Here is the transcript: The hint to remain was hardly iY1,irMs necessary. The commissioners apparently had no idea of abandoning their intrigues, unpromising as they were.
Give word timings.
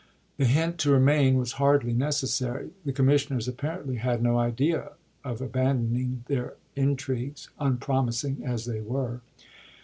The 0.37 0.45
hint 0.45 0.79
to 0.79 0.89
remain 0.89 1.37
was 1.37 1.51
hardly 1.61 1.93
iY1,irMs 1.93 1.97
necessary. 1.99 2.69
The 2.83 2.91
commissioners 2.91 3.47
apparently 3.47 3.97
had 3.97 4.23
no 4.23 4.39
idea 4.39 4.93
of 5.23 5.41
abandoning 5.41 6.23
their 6.25 6.55
intrigues, 6.75 7.49
unpromising 7.59 8.41
as 8.43 8.65
they 8.65 8.81
were. 8.81 9.21